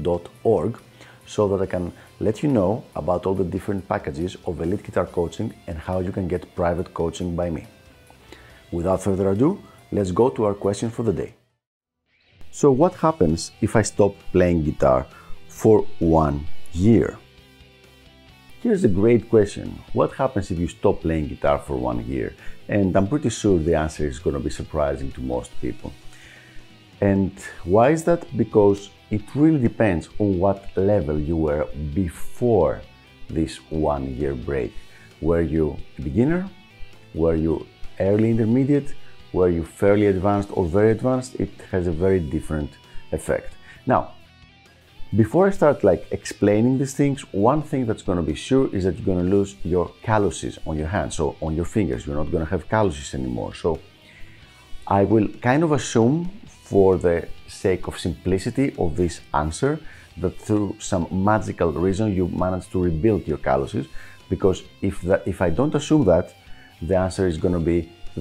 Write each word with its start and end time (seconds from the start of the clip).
S.org 0.00 0.78
so 1.26 1.48
that 1.48 1.62
I 1.62 1.66
can 1.66 1.92
let 2.20 2.42
you 2.42 2.48
know 2.48 2.84
about 2.94 3.26
all 3.26 3.34
the 3.34 3.44
different 3.44 3.88
packages 3.88 4.36
of 4.46 4.60
elite 4.60 4.84
guitar 4.84 5.06
coaching 5.06 5.52
and 5.66 5.78
how 5.78 6.00
you 6.00 6.12
can 6.12 6.28
get 6.28 6.54
private 6.54 6.94
coaching 6.94 7.34
by 7.34 7.50
me. 7.50 7.66
Without 8.72 9.02
further 9.02 9.30
ado, 9.30 9.60
let's 9.92 10.12
go 10.12 10.30
to 10.30 10.44
our 10.44 10.54
question 10.54 10.90
for 10.90 11.02
the 11.02 11.12
day. 11.12 11.34
So, 12.50 12.70
what 12.70 12.94
happens 12.94 13.52
if 13.60 13.76
I 13.76 13.82
stop 13.82 14.14
playing 14.32 14.64
guitar 14.64 15.06
for 15.48 15.86
one 15.98 16.46
year? 16.72 17.18
Here's 18.62 18.82
a 18.84 18.88
great 18.88 19.28
question. 19.28 19.78
What 19.92 20.12
happens 20.14 20.50
if 20.50 20.58
you 20.58 20.66
stop 20.66 21.02
playing 21.02 21.28
guitar 21.28 21.58
for 21.58 21.76
one 21.76 22.04
year? 22.06 22.34
And 22.68 22.96
I'm 22.96 23.06
pretty 23.06 23.28
sure 23.28 23.58
the 23.58 23.74
answer 23.74 24.06
is 24.06 24.18
going 24.18 24.34
to 24.34 24.40
be 24.40 24.50
surprising 24.50 25.12
to 25.12 25.20
most 25.20 25.52
people. 25.60 25.92
And 27.00 27.32
why 27.64 27.90
is 27.90 28.04
that? 28.04 28.24
Because 28.36 28.90
it 29.10 29.22
really 29.34 29.60
depends 29.60 30.08
on 30.18 30.38
what 30.38 30.68
level 30.76 31.18
you 31.18 31.36
were 31.36 31.66
before 31.94 32.80
this 33.28 33.56
one 33.70 34.14
year 34.16 34.34
break. 34.34 34.72
Were 35.20 35.42
you 35.42 35.76
a 35.98 36.02
beginner? 36.02 36.48
Were 37.14 37.36
you 37.36 37.66
early 38.00 38.30
intermediate? 38.30 38.94
Were 39.32 39.48
you 39.48 39.64
fairly 39.64 40.06
advanced 40.06 40.50
or 40.52 40.66
very 40.66 40.90
advanced? 40.90 41.34
It 41.36 41.50
has 41.70 41.86
a 41.86 41.92
very 41.92 42.20
different 42.20 42.70
effect. 43.12 43.54
Now, 43.86 44.12
before 45.14 45.46
I 45.46 45.50
start 45.50 45.84
like 45.84 46.06
explaining 46.10 46.78
these 46.78 46.94
things, 46.94 47.20
one 47.32 47.62
thing 47.62 47.86
that's 47.86 48.02
going 48.02 48.16
to 48.16 48.24
be 48.24 48.34
sure 48.34 48.74
is 48.74 48.84
that 48.84 48.96
you're 48.96 49.06
going 49.06 49.24
to 49.24 49.36
lose 49.36 49.54
your 49.62 49.92
calluses 50.02 50.58
on 50.66 50.76
your 50.76 50.88
hands, 50.88 51.14
so 51.16 51.36
on 51.40 51.54
your 51.54 51.64
fingers. 51.64 52.06
You're 52.06 52.16
not 52.16 52.32
going 52.32 52.44
to 52.44 52.50
have 52.50 52.68
calluses 52.68 53.14
anymore. 53.14 53.54
So 53.54 53.78
I 54.86 55.04
will 55.04 55.28
kind 55.40 55.62
of 55.62 55.72
assume 55.72 56.30
for 56.70 56.96
the 57.06 57.16
sake 57.46 57.86
of 57.86 57.94
simplicity 58.08 58.74
of 58.84 58.96
this 58.96 59.20
answer 59.34 59.72
that 60.22 60.34
through 60.46 60.74
some 60.90 61.04
magical 61.10 61.70
reason 61.86 62.14
you 62.18 62.26
managed 62.28 62.70
to 62.72 62.78
rebuild 62.88 63.22
your 63.32 63.40
calluses 63.48 63.86
because 64.28 64.58
if 64.82 65.00
that 65.02 65.22
if 65.32 65.38
I 65.46 65.50
don't 65.58 65.74
assume 65.80 66.04
that 66.06 66.26
the 66.88 66.96
answer 67.06 67.26
is 67.32 67.36
going 67.44 67.56
to 67.60 67.66
be 67.74 67.78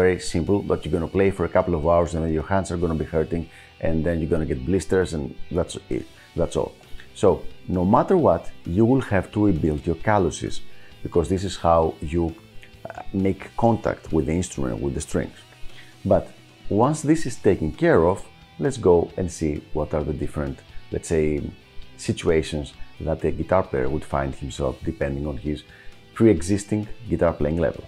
very 0.00 0.18
simple 0.20 0.58
but 0.68 0.84
you're 0.84 0.96
going 0.98 1.08
to 1.10 1.14
play 1.18 1.30
for 1.30 1.44
a 1.46 1.52
couple 1.56 1.74
of 1.74 1.82
hours 1.92 2.14
and 2.14 2.24
then 2.24 2.32
your 2.32 2.48
hands 2.54 2.70
are 2.70 2.76
going 2.76 2.94
to 2.96 3.02
be 3.04 3.10
hurting 3.16 3.48
and 3.80 4.04
then 4.04 4.20
you're 4.20 4.32
going 4.34 4.46
to 4.46 4.54
get 4.54 4.64
blisters 4.64 5.14
and 5.14 5.34
that's 5.50 5.76
it 5.88 6.06
that's 6.36 6.56
all. 6.56 6.72
So 7.14 7.28
no 7.66 7.84
matter 7.84 8.16
what 8.16 8.50
you 8.64 8.84
will 8.84 9.04
have 9.14 9.32
to 9.32 9.46
rebuild 9.46 9.84
your 9.84 9.96
calluses 9.96 10.60
because 11.02 11.28
this 11.28 11.42
is 11.42 11.56
how 11.56 11.94
you 12.00 12.34
uh, 12.88 13.02
make 13.12 13.56
contact 13.56 14.12
with 14.12 14.26
the 14.26 14.32
instrument 14.32 14.80
with 14.80 14.94
the 14.94 15.00
strings. 15.00 15.38
But 16.04 16.28
once 16.68 17.02
this 17.02 17.24
is 17.26 17.36
taken 17.36 17.72
care 17.72 18.06
of 18.06 18.24
let's 18.58 18.76
go 18.76 19.10
and 19.16 19.30
see 19.30 19.62
what 19.72 19.94
are 19.94 20.04
the 20.04 20.12
different, 20.12 20.58
let's 20.90 21.08
say, 21.08 21.40
situations 21.96 22.74
that 23.00 23.24
a 23.24 23.30
guitar 23.30 23.62
player 23.62 23.88
would 23.88 24.04
find 24.04 24.34
himself 24.34 24.76
depending 24.84 25.26
on 25.26 25.36
his 25.36 25.62
pre 26.14 26.30
existing 26.30 26.88
guitar 27.08 27.32
playing 27.32 27.58
level. 27.58 27.84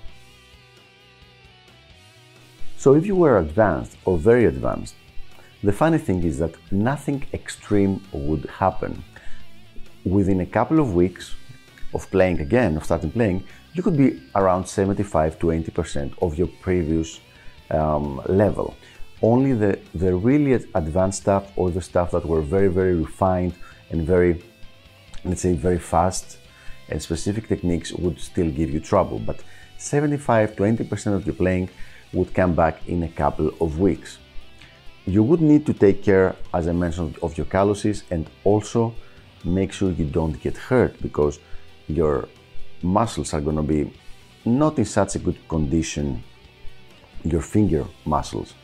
So, 2.76 2.94
if 2.94 3.06
you 3.06 3.16
were 3.16 3.38
advanced 3.38 3.96
or 4.04 4.16
very 4.16 4.46
advanced, 4.46 4.94
the 5.62 5.72
funny 5.72 5.98
thing 5.98 6.22
is 6.22 6.38
that 6.38 6.54
nothing 6.72 7.26
extreme 7.34 8.02
would 8.12 8.46
happen. 8.46 9.04
Within 10.04 10.40
a 10.40 10.46
couple 10.46 10.80
of 10.80 10.94
weeks 10.94 11.34
of 11.92 12.10
playing 12.10 12.40
again, 12.40 12.76
of 12.78 12.84
starting 12.84 13.10
playing, 13.10 13.44
you 13.74 13.82
could 13.82 13.96
be 13.96 14.22
around 14.34 14.66
75 14.66 15.38
to 15.40 15.48
80% 15.48 16.14
of 16.22 16.38
your 16.38 16.48
previous 16.62 17.20
um, 17.70 18.20
level 18.26 18.76
only 19.22 19.52
the, 19.52 19.78
the 19.94 20.14
really 20.14 20.52
advanced 20.74 21.22
stuff 21.22 21.52
or 21.56 21.70
the 21.70 21.82
stuff 21.82 22.10
that 22.12 22.24
were 22.24 22.40
very, 22.40 22.68
very 22.68 22.94
refined 22.94 23.54
and 23.90 24.06
very, 24.06 24.42
let's 25.24 25.42
say, 25.42 25.52
very 25.54 25.78
fast 25.78 26.38
and 26.88 27.00
specific 27.00 27.48
techniques 27.48 27.92
would 27.92 28.18
still 28.18 28.50
give 28.50 28.70
you 28.70 28.80
trouble. 28.80 29.18
But 29.18 29.42
75 29.78 30.56
to 30.56 30.62
80% 30.62 31.14
of 31.14 31.26
your 31.26 31.34
playing 31.34 31.70
would 32.12 32.34
come 32.34 32.54
back 32.54 32.86
in 32.88 33.02
a 33.02 33.08
couple 33.08 33.52
of 33.60 33.78
weeks. 33.78 34.18
You 35.06 35.22
would 35.22 35.40
need 35.40 35.66
to 35.66 35.72
take 35.72 36.02
care, 36.02 36.36
as 36.52 36.66
I 36.66 36.72
mentioned, 36.72 37.18
of 37.22 37.36
your 37.36 37.46
calluses 37.46 38.04
and 38.10 38.28
also 38.44 38.94
make 39.44 39.72
sure 39.72 39.90
you 39.90 40.04
don't 40.04 40.40
get 40.40 40.56
hurt 40.56 41.00
because 41.00 41.38
your 41.88 42.28
muscles 42.82 43.32
are 43.34 43.40
going 43.40 43.56
to 43.56 43.62
be 43.62 43.92
not 44.44 44.78
in 44.78 44.84
such 44.84 45.14
a 45.16 45.18
good 45.18 45.36
condition, 45.48 46.22
your 47.24 47.42
finger 47.42 47.84
muscles 48.04 48.54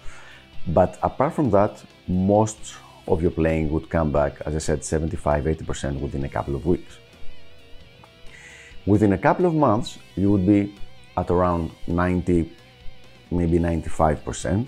but 0.67 0.99
apart 1.03 1.35
from 1.35 1.51
that, 1.51 1.83
most 2.09 2.75
of 3.07 3.23
your 3.23 3.31
playing 3.31 3.71
would 3.71 3.89
come 3.89 4.11
back, 4.11 4.41
as 4.45 4.55
I 4.55 4.59
said, 4.59 4.85
75 4.85 5.45
80% 5.45 6.01
within 6.01 6.25
a 6.25 6.29
couple 6.29 6.57
of 6.57 6.67
weeks. 6.67 6.99
Within 8.85 9.13
a 9.13 9.19
couple 9.19 9.47
of 9.47 9.55
months, 9.55 9.99
you 10.17 10.31
would 10.31 10.47
be 10.47 10.75
at 11.17 11.31
around 11.31 11.71
90, 11.87 12.51
maybe 13.31 13.59
95%. 13.59 14.67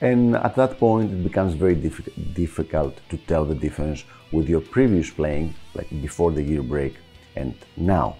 And 0.00 0.36
at 0.36 0.54
that 0.56 0.78
point, 0.78 1.12
it 1.12 1.22
becomes 1.22 1.54
very 1.54 1.76
diffi- 1.76 2.34
difficult 2.34 3.00
to 3.08 3.16
tell 3.16 3.44
the 3.44 3.54
difference 3.54 4.04
with 4.32 4.48
your 4.48 4.60
previous 4.60 5.10
playing, 5.10 5.54
like 5.74 5.88
before 6.02 6.32
the 6.32 6.42
year 6.42 6.62
break, 6.62 6.96
and 7.36 7.54
now. 7.76 8.16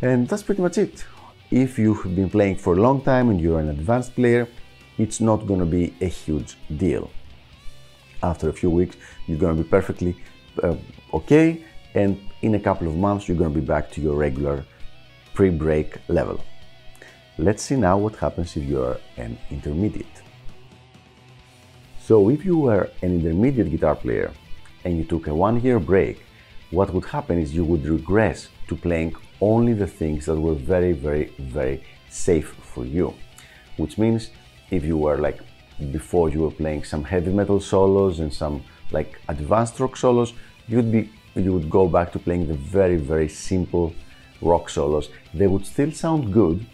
And 0.00 0.28
that's 0.28 0.42
pretty 0.42 0.62
much 0.62 0.78
it. 0.78 1.04
If 1.52 1.78
you've 1.78 2.02
been 2.16 2.30
playing 2.30 2.56
for 2.56 2.72
a 2.72 2.80
long 2.80 3.02
time 3.02 3.28
and 3.28 3.38
you're 3.38 3.60
an 3.60 3.68
advanced 3.68 4.14
player, 4.14 4.48
it's 4.96 5.20
not 5.20 5.46
going 5.46 5.60
to 5.60 5.66
be 5.66 5.92
a 6.00 6.06
huge 6.06 6.56
deal. 6.78 7.10
After 8.22 8.48
a 8.48 8.54
few 8.54 8.70
weeks, 8.70 8.96
you're 9.26 9.36
going 9.36 9.58
to 9.58 9.62
be 9.62 9.68
perfectly 9.68 10.16
uh, 10.62 10.76
okay, 11.12 11.62
and 11.92 12.18
in 12.40 12.54
a 12.54 12.58
couple 12.58 12.88
of 12.88 12.96
months, 12.96 13.28
you're 13.28 13.36
going 13.36 13.52
to 13.52 13.60
be 13.60 13.66
back 13.66 13.90
to 13.90 14.00
your 14.00 14.14
regular 14.16 14.64
pre 15.34 15.50
break 15.50 15.98
level. 16.08 16.42
Let's 17.36 17.62
see 17.62 17.76
now 17.76 17.98
what 17.98 18.16
happens 18.16 18.56
if 18.56 18.64
you 18.64 18.82
are 18.82 18.98
an 19.18 19.36
intermediate. 19.50 20.22
So, 22.00 22.30
if 22.30 22.46
you 22.46 22.56
were 22.56 22.88
an 23.02 23.20
intermediate 23.20 23.70
guitar 23.70 23.94
player 23.94 24.32
and 24.86 24.96
you 24.96 25.04
took 25.04 25.26
a 25.26 25.34
one 25.34 25.60
year 25.60 25.78
break, 25.78 26.24
what 26.70 26.94
would 26.94 27.04
happen 27.04 27.38
is 27.38 27.54
you 27.54 27.66
would 27.66 27.84
regress 27.84 28.48
to 28.68 28.74
playing 28.74 29.14
only 29.42 29.74
the 29.74 29.86
things 29.86 30.26
that 30.26 30.36
were 30.36 30.54
very, 30.54 30.92
very, 30.92 31.24
very 31.38 31.84
safe 32.08 32.54
for 32.72 32.84
you, 32.86 33.12
which 33.76 33.98
means 33.98 34.30
if 34.70 34.84
you 34.84 34.96
were 34.96 35.18
like 35.18 35.40
before 35.90 36.28
you 36.28 36.40
were 36.42 36.56
playing 36.62 36.84
some 36.84 37.02
heavy 37.02 37.32
metal 37.32 37.60
solos 37.60 38.20
and 38.20 38.32
some 38.32 38.62
like 38.92 39.20
advanced 39.28 39.80
rock 39.80 39.96
solos, 39.96 40.32
you'd 40.68 40.92
be 40.92 41.10
you 41.34 41.52
would 41.52 41.68
go 41.70 41.88
back 41.88 42.12
to 42.12 42.18
playing 42.18 42.46
the 42.46 42.54
very 42.54 42.96
very 42.96 43.28
simple 43.28 43.92
rock 44.40 44.68
solos. 44.68 45.08
They 45.34 45.48
would 45.48 45.66
still 45.66 45.90
sound 45.90 46.32
good. 46.32 46.64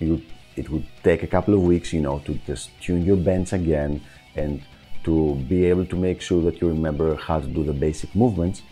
You 0.00 0.20
it 0.56 0.68
would 0.70 0.86
take 1.04 1.22
a 1.22 1.26
couple 1.26 1.54
of 1.54 1.62
weeks, 1.62 1.92
you 1.92 2.00
know, 2.00 2.18
to 2.26 2.34
just 2.46 2.70
tune 2.80 3.04
your 3.04 3.16
bends 3.16 3.52
again 3.52 4.00
and 4.34 4.60
to 5.04 5.36
be 5.48 5.66
able 5.66 5.86
to 5.86 5.96
make 5.96 6.20
sure 6.20 6.42
that 6.42 6.60
you 6.60 6.68
remember 6.68 7.14
how 7.14 7.38
to 7.40 7.46
do 7.46 7.62
the 7.62 7.72
basic 7.72 8.12
movements. 8.16 8.62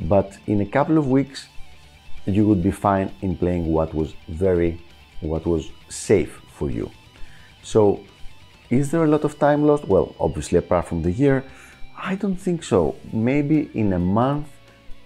But 0.00 0.38
in 0.46 0.60
a 0.60 0.66
couple 0.66 0.98
of 0.98 1.08
weeks, 1.08 1.48
you 2.26 2.46
would 2.46 2.62
be 2.62 2.70
fine 2.70 3.12
in 3.22 3.36
playing 3.36 3.66
what 3.66 3.94
was 3.94 4.14
very, 4.28 4.80
what 5.20 5.46
was 5.46 5.70
safe 5.88 6.40
for 6.52 6.70
you. 6.70 6.90
So, 7.62 8.00
is 8.70 8.90
there 8.90 9.04
a 9.04 9.08
lot 9.08 9.24
of 9.24 9.38
time 9.38 9.66
lost? 9.66 9.84
Well, 9.86 10.14
obviously, 10.20 10.58
apart 10.58 10.86
from 10.86 11.02
the 11.02 11.10
year, 11.10 11.44
I 11.96 12.14
don't 12.14 12.36
think 12.36 12.62
so. 12.62 12.96
Maybe 13.12 13.70
in 13.74 13.92
a 13.92 13.98
month, 13.98 14.48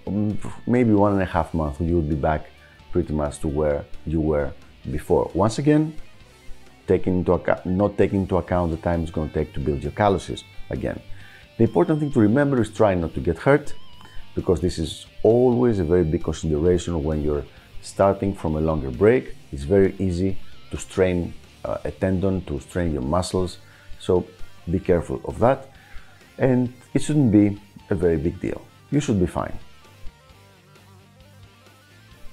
um, 0.06 0.38
maybe 0.66 0.92
one 0.92 1.12
and 1.12 1.22
a 1.22 1.26
half 1.26 1.54
months, 1.54 1.80
you 1.80 1.96
would 1.96 2.08
be 2.08 2.14
back 2.14 2.50
pretty 2.92 3.12
much 3.12 3.38
to 3.40 3.48
where 3.48 3.84
you 4.06 4.20
were 4.20 4.52
before. 4.90 5.30
Once 5.34 5.58
again, 5.58 5.94
taking 6.86 7.18
into 7.18 7.32
account, 7.32 7.66
not 7.66 7.96
taking 7.96 8.20
into 8.20 8.36
account 8.36 8.70
the 8.70 8.76
time 8.76 9.02
it's 9.02 9.10
going 9.10 9.28
to 9.28 9.34
take 9.34 9.52
to 9.54 9.60
build 9.60 9.82
your 9.82 9.92
calluses 9.92 10.44
again. 10.70 11.00
The 11.56 11.64
important 11.64 12.00
thing 12.00 12.12
to 12.12 12.20
remember 12.20 12.60
is 12.60 12.70
try 12.70 12.94
not 12.94 13.14
to 13.14 13.20
get 13.20 13.38
hurt 13.38 13.74
because 14.34 14.60
this 14.60 14.78
is 14.78 15.06
always 15.22 15.78
a 15.78 15.84
very 15.84 16.04
big 16.04 16.24
consideration 16.24 17.02
when 17.02 17.22
you're 17.22 17.44
starting 17.82 18.34
from 18.34 18.56
a 18.56 18.60
longer 18.60 18.90
break. 18.90 19.36
It's 19.52 19.62
very 19.62 19.94
easy 19.98 20.38
to 20.70 20.76
strain 20.76 21.34
uh, 21.64 21.78
a 21.84 21.90
tendon 21.90 22.44
to 22.46 22.60
strain 22.60 22.92
your 22.92 23.02
muscles. 23.02 23.58
So 23.98 24.26
be 24.70 24.80
careful 24.80 25.20
of 25.24 25.38
that. 25.38 25.70
And 26.38 26.72
it 26.94 27.02
shouldn't 27.02 27.30
be 27.30 27.60
a 27.90 27.94
very 27.94 28.16
big 28.16 28.40
deal. 28.40 28.60
You 28.90 29.00
should 29.00 29.20
be 29.20 29.26
fine. 29.26 29.56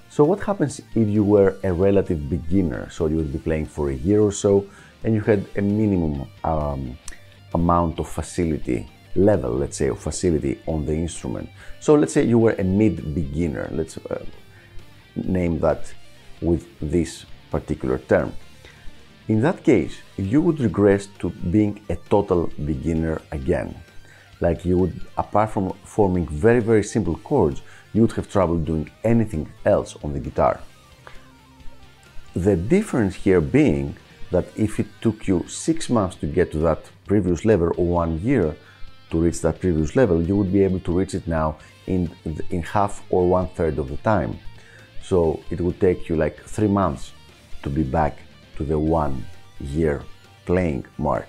So 0.10 0.24
what 0.24 0.42
happens 0.42 0.82
if 0.96 1.08
you 1.08 1.24
were 1.24 1.58
a 1.64 1.72
relative 1.72 2.30
beginner? 2.30 2.90
So 2.90 3.08
you 3.08 3.18
would 3.18 3.32
be 3.32 3.40
playing 3.40 3.68
for 3.68 3.92
a 3.92 3.96
year 3.96 4.22
or 4.22 4.32
so 4.32 4.66
and 5.04 5.16
you 5.16 5.22
had 5.22 5.46
a 5.56 5.62
minimum 5.62 6.28
um, 6.44 6.98
amount 7.54 8.00
of 8.00 8.08
facility 8.08 8.88
level, 9.16 9.52
let's 9.52 9.78
say, 9.78 9.88
of 9.88 10.00
facility 10.00 10.60
on 10.68 10.86
the 10.86 10.94
instrument. 10.94 11.50
So 11.80 11.96
let's 11.96 12.14
say 12.14 12.24
you 12.24 12.40
were 12.40 12.54
a 12.54 12.64
mid 12.64 13.14
beginner. 13.14 13.70
Let's 13.72 13.98
uh, 13.98 14.26
name 15.16 15.60
that 15.60 15.94
with 16.42 16.68
this 16.80 17.26
particular 17.50 17.98
term. 17.98 18.34
In 19.28 19.42
that 19.42 19.64
case, 19.64 19.98
you 20.18 20.42
would 20.42 20.60
regress 20.60 21.08
to 21.20 21.30
being 21.30 21.82
a 21.90 21.96
total 21.96 22.52
beginner 22.66 23.22
again. 23.32 23.76
Like 24.40 24.66
you 24.66 24.78
would, 24.80 25.00
apart 25.18 25.52
from 25.52 25.74
forming 25.84 26.28
very, 26.28 26.60
very 26.60 26.84
simple 26.84 27.16
chords, 27.18 27.62
you 27.94 28.02
would 28.02 28.12
have 28.14 28.30
trouble 28.30 28.58
doing 28.58 28.90
anything 29.04 29.52
else 29.66 29.96
on 30.04 30.14
the 30.14 30.20
guitar. 30.20 30.60
The 32.34 32.56
difference 32.56 33.16
here 33.16 33.42
being 33.42 33.98
that 34.32 34.46
if 34.56 34.80
it 34.80 34.88
took 35.02 35.28
you 35.28 35.46
six 35.48 35.90
months 35.90 36.16
to 36.18 36.26
get 36.26 36.52
to 36.54 36.58
that 36.60 36.90
previous 37.06 37.46
level 37.46 37.72
or 37.78 37.86
one 37.86 38.20
year 38.22 38.56
to 39.12 39.18
reach 39.18 39.42
that 39.42 39.60
previous 39.60 39.96
level, 39.96 40.22
you 40.22 40.36
would 40.36 40.52
be 40.52 40.64
able 40.64 40.80
to 40.82 40.92
reach 40.92 41.14
it 41.14 41.28
now 41.28 41.58
in, 41.88 42.10
in 42.50 42.64
half 42.64 43.04
or 43.10 43.28
one 43.28 43.48
third 43.50 43.78
of 43.78 43.90
the 43.90 43.98
time. 43.98 44.40
So 45.04 45.42
it 45.50 45.60
would 45.62 45.80
take 45.80 46.10
you 46.10 46.16
like 46.16 46.40
three 46.44 46.68
months 46.68 47.12
to 47.64 47.70
be 47.70 47.84
back 47.84 48.18
to 48.58 48.64
the 48.64 48.80
one 48.80 49.26
year 49.60 50.04
playing 50.46 50.86
mark. 50.98 51.28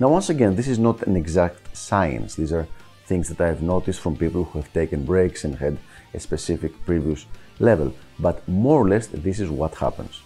Now, 0.00 0.08
once 0.08 0.30
again, 0.30 0.56
this 0.56 0.68
is 0.68 0.78
not 0.78 1.02
an 1.02 1.16
exact 1.16 1.76
science. 1.76 2.34
These 2.34 2.52
are 2.52 2.66
things 3.06 3.28
that 3.28 3.40
I've 3.40 3.62
noticed 3.62 4.00
from 4.00 4.16
people 4.16 4.44
who 4.44 4.58
have 4.60 4.72
taken 4.72 5.04
breaks 5.04 5.44
and 5.44 5.54
had 5.54 5.78
a 6.14 6.20
specific 6.20 6.72
previous 6.84 7.26
level, 7.58 7.94
but 8.18 8.46
more 8.48 8.80
or 8.80 8.88
less, 8.88 9.06
this 9.06 9.38
is 9.38 9.50
what 9.50 9.74
happens. 9.74 10.20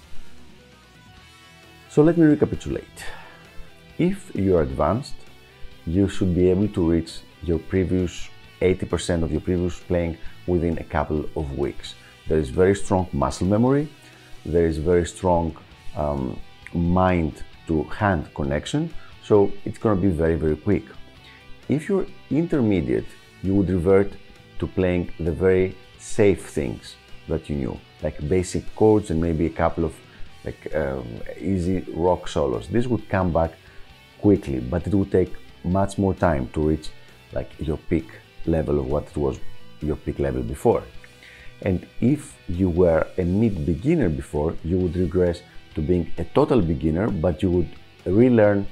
So 1.90 2.02
let 2.02 2.16
me 2.16 2.26
recapitulate. 2.26 3.04
If 3.98 4.30
you 4.34 4.56
are 4.56 4.62
advanced, 4.62 5.14
you 5.86 6.08
should 6.08 6.34
be 6.34 6.50
able 6.50 6.68
to 6.68 6.90
reach 6.90 7.20
your 7.42 7.58
previous 7.58 8.28
80% 8.60 9.22
of 9.22 9.30
your 9.30 9.40
previous 9.40 9.78
playing 9.80 10.18
within 10.46 10.78
a 10.78 10.84
couple 10.84 11.28
of 11.36 11.58
weeks. 11.58 11.94
There 12.28 12.38
is 12.38 12.50
very 12.50 12.74
strong 12.74 13.08
muscle 13.12 13.46
memory, 13.46 13.88
there 14.44 14.66
is 14.66 14.78
very 14.78 15.06
strong 15.06 15.56
um, 15.96 16.38
mind 16.72 17.44
to 17.68 17.84
hand 17.84 18.28
connection, 18.34 18.92
so 19.22 19.52
it's 19.64 19.78
going 19.78 19.96
to 19.96 20.02
be 20.02 20.12
very, 20.12 20.36
very 20.36 20.56
quick. 20.56 20.84
If 21.68 21.88
you're 21.88 22.06
intermediate, 22.30 23.06
you 23.42 23.54
would 23.54 23.68
revert 23.68 24.12
to 24.58 24.66
playing 24.66 25.12
the 25.20 25.32
very 25.32 25.76
safe 25.98 26.48
things 26.48 26.96
that 27.28 27.48
you 27.48 27.56
knew, 27.56 27.80
like 28.02 28.28
basic 28.28 28.74
chords 28.74 29.10
and 29.10 29.20
maybe 29.20 29.46
a 29.46 29.50
couple 29.50 29.84
of 29.84 29.94
like 30.44 30.74
um, 30.74 31.06
easy 31.38 31.80
rock 31.92 32.28
solos. 32.28 32.68
This 32.68 32.86
would 32.86 33.08
come 33.08 33.32
back 33.32 33.52
quickly, 34.20 34.60
but 34.60 34.86
it 34.86 34.94
would 34.94 35.10
take 35.10 35.32
much 35.66 35.98
more 35.98 36.14
time 36.14 36.48
to 36.54 36.60
reach 36.60 36.90
like 37.32 37.50
your 37.58 37.76
peak 37.90 38.08
level 38.46 38.78
of 38.78 38.86
what 38.86 39.04
it 39.04 39.16
was 39.16 39.38
your 39.80 39.96
peak 39.96 40.18
level 40.18 40.42
before. 40.42 40.82
And 41.62 41.86
if 42.00 42.36
you 42.48 42.68
were 42.68 43.06
a 43.18 43.24
mid 43.24 43.66
beginner 43.66 44.08
before, 44.08 44.54
you 44.62 44.78
would 44.78 44.96
regress 44.96 45.42
to 45.74 45.80
being 45.80 46.12
a 46.18 46.24
total 46.24 46.60
beginner, 46.60 47.08
but 47.08 47.42
you 47.42 47.50
would 47.50 47.68
relearn 48.04 48.66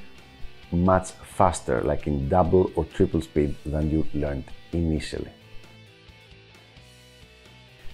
much 0.70 1.10
faster, 1.36 1.80
like 1.82 2.06
in 2.06 2.28
double 2.28 2.70
or 2.76 2.84
triple 2.84 3.20
speed 3.20 3.54
than 3.64 3.90
you 3.90 4.06
learned 4.14 4.44
initially. 4.72 5.30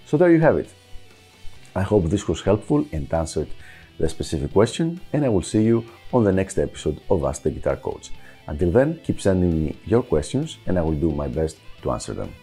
So 0.06 0.16
there 0.16 0.30
you 0.30 0.40
have 0.40 0.56
it. 0.56 0.72
I 1.74 1.82
hope 1.82 2.04
this 2.06 2.26
was 2.26 2.40
helpful 2.42 2.84
and 2.92 3.12
answered 3.14 3.48
the 3.98 4.08
specific 4.08 4.52
question, 4.52 5.00
and 5.12 5.24
I 5.24 5.28
will 5.28 5.42
see 5.42 5.62
you 5.62 5.84
on 6.12 6.24
the 6.24 6.32
next 6.32 6.58
episode 6.58 7.00
of 7.10 7.24
Ask 7.24 7.42
the 7.42 7.50
Guitar 7.50 7.76
Coach. 7.76 8.10
Until 8.50 8.72
then, 8.72 8.98
keep 9.06 9.20
sending 9.20 9.54
me 9.54 9.78
your 9.86 10.02
questions, 10.02 10.58
and 10.66 10.76
I 10.76 10.82
will 10.82 10.98
do 10.98 11.12
my 11.12 11.28
best 11.28 11.56
to 11.82 11.92
answer 11.92 12.12
them. 12.12 12.34